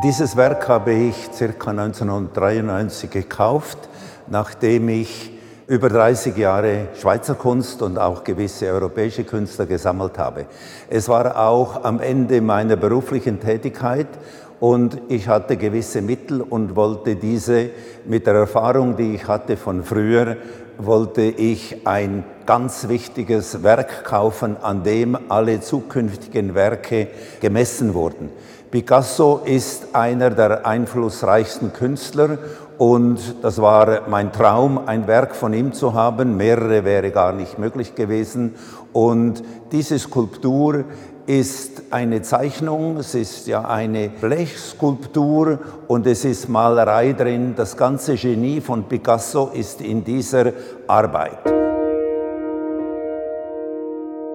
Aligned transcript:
Dieses 0.00 0.36
Werk 0.36 0.68
habe 0.68 0.92
ich 0.92 1.30
ca. 1.38 1.70
1993 1.70 3.10
gekauft, 3.10 3.76
nachdem 4.26 4.88
ich 4.88 5.32
über 5.66 5.90
30 5.90 6.36
Jahre 6.36 6.88
Schweizer 6.98 7.34
Kunst 7.34 7.82
und 7.82 7.98
auch 7.98 8.24
gewisse 8.24 8.66
europäische 8.68 9.24
Künstler 9.24 9.66
gesammelt 9.66 10.18
habe. 10.18 10.46
Es 10.88 11.08
war 11.08 11.38
auch 11.38 11.84
am 11.84 12.00
Ende 12.00 12.40
meiner 12.40 12.76
beruflichen 12.76 13.38
Tätigkeit 13.38 14.08
und 14.60 14.98
ich 15.08 15.28
hatte 15.28 15.56
gewisse 15.56 16.00
Mittel 16.00 16.40
und 16.40 16.74
wollte 16.74 17.16
diese 17.16 17.70
mit 18.06 18.26
der 18.26 18.34
Erfahrung, 18.34 18.96
die 18.96 19.14
ich 19.14 19.28
hatte 19.28 19.56
von 19.56 19.84
früher, 19.84 20.36
wollte 20.78 21.22
ich 21.22 21.86
ein 21.86 22.24
ganz 22.46 22.88
wichtiges 22.88 23.62
Werk 23.62 24.04
kaufen, 24.04 24.56
an 24.62 24.82
dem 24.82 25.18
alle 25.28 25.60
zukünftigen 25.60 26.54
Werke 26.54 27.08
gemessen 27.40 27.94
wurden. 27.94 28.30
Picasso 28.70 29.42
ist 29.44 29.94
einer 29.94 30.30
der 30.30 30.66
einflussreichsten 30.66 31.72
Künstler 31.72 32.38
und 32.78 33.36
das 33.42 33.60
war 33.60 34.08
mein 34.08 34.32
Traum, 34.32 34.80
ein 34.86 35.06
Werk 35.06 35.36
von 35.36 35.52
ihm 35.52 35.72
zu 35.72 35.94
haben. 35.94 36.36
Mehrere 36.36 36.84
wäre 36.84 37.10
gar 37.10 37.32
nicht 37.32 37.58
möglich 37.58 37.94
gewesen. 37.94 38.54
Und 38.92 39.44
diese 39.70 39.98
Skulptur 39.98 40.84
ist 41.26 41.82
eine 41.90 42.22
Zeichnung, 42.22 42.96
es 42.96 43.14
ist 43.14 43.46
ja 43.46 43.64
eine 43.64 44.08
Blechskulptur 44.08 45.58
und 45.86 46.06
es 46.06 46.24
ist 46.24 46.48
Malerei 46.48 47.12
drin. 47.12 47.54
Das 47.56 47.76
ganze 47.76 48.16
Genie 48.16 48.60
von 48.60 48.84
Picasso 48.88 49.50
ist 49.54 49.80
in 49.80 50.02
dieser 50.02 50.52
Arbeit. 50.88 51.61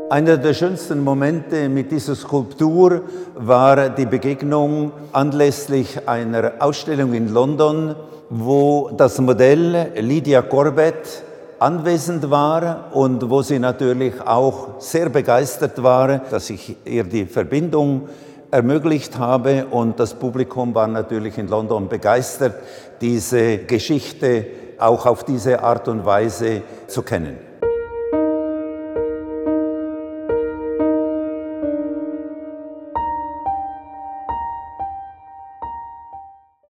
Einer 0.10 0.38
der 0.38 0.54
schönsten 0.54 1.04
Momente 1.04 1.68
mit 1.68 1.92
dieser 1.92 2.16
Skulptur 2.16 3.02
war 3.36 3.90
die 3.90 4.06
Begegnung 4.06 4.94
anlässlich 5.12 6.08
einer 6.08 6.54
Ausstellung 6.60 7.14
in 7.14 7.34
London, 7.34 7.94
wo 8.30 8.90
das 8.96 9.20
Modell 9.20 9.92
Lydia 10.00 10.44
Corbett 10.44 11.24
anwesend 11.60 12.30
war 12.30 12.92
und 12.94 13.30
wo 13.30 13.42
sie 13.42 13.60
natürlich 13.60 14.14
auch 14.22 14.80
sehr 14.80 15.10
begeistert 15.10 15.84
war, 15.84 16.20
dass 16.20 16.52
ich 16.52 16.78
ihr 16.86 17.04
die 17.04 17.26
Verbindung 17.26 18.08
ermöglicht 18.50 19.18
habe 19.18 19.66
und 19.70 20.00
das 20.00 20.14
Publikum 20.14 20.74
war 20.74 20.88
natürlich 20.88 21.38
in 21.38 21.50
London 21.50 21.90
begeistert, 21.90 22.56
diese 23.02 23.58
Geschichte 23.58 24.46
auch 24.80 25.06
auf 25.06 25.26
diese 25.26 25.62
Art 25.62 25.90
und 25.90 26.06
Weise 26.06 26.62
zu 26.88 27.02
kennen. 27.02 27.47